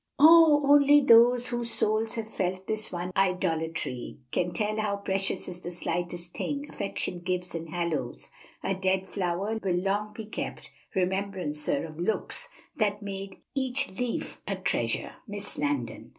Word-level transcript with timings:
"Oh! 0.17 0.63
only 0.67 1.01
those 1.01 1.49
Whose 1.49 1.69
souls 1.69 2.15
have 2.15 2.27
felt 2.27 2.65
this 2.65 2.91
one 2.91 3.11
idolatry, 3.15 4.17
Can 4.31 4.51
tell 4.51 4.77
how 4.79 4.95
precious 4.97 5.47
is 5.47 5.61
the 5.61 5.69
slightest 5.69 6.33
thing 6.33 6.65
Affection 6.67 7.19
gives 7.19 7.53
and 7.53 7.69
hallows! 7.69 8.31
A 8.63 8.73
dead 8.73 9.05
flower 9.05 9.59
Will 9.63 9.75
long 9.75 10.11
be 10.13 10.25
kept, 10.25 10.71
remembrancer 10.95 11.85
of 11.85 11.99
looks 11.99 12.49
That 12.77 13.03
made 13.03 13.41
each 13.53 13.91
leaf 13.91 14.41
a 14.47 14.55
treasure." 14.55 15.17
Miss 15.27 15.59
Landon. 15.59 16.09